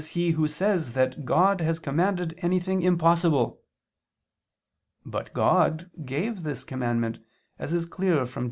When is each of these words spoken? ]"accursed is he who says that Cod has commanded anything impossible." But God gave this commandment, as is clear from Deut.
]"accursed 0.01 0.07
is 0.09 0.13
he 0.15 0.31
who 0.31 0.47
says 0.47 0.93
that 0.93 1.27
Cod 1.27 1.61
has 1.61 1.77
commanded 1.77 2.33
anything 2.39 2.81
impossible." 2.81 3.61
But 5.05 5.31
God 5.31 5.91
gave 6.05 6.41
this 6.41 6.63
commandment, 6.63 7.19
as 7.59 7.71
is 7.71 7.85
clear 7.85 8.25
from 8.25 8.33
Deut. 8.33 8.39